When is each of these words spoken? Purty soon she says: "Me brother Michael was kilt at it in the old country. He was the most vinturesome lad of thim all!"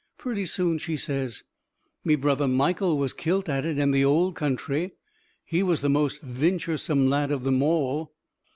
Purty 0.17 0.47
soon 0.47 0.79
she 0.79 0.97
says: 0.97 1.43
"Me 2.03 2.15
brother 2.15 2.47
Michael 2.47 2.97
was 2.97 3.13
kilt 3.13 3.47
at 3.47 3.65
it 3.65 3.77
in 3.77 3.91
the 3.91 4.03
old 4.03 4.33
country. 4.33 4.93
He 5.45 5.61
was 5.61 5.81
the 5.81 5.89
most 5.91 6.23
vinturesome 6.25 7.07
lad 7.07 7.29
of 7.31 7.43
thim 7.43 7.61
all!" 7.61 8.11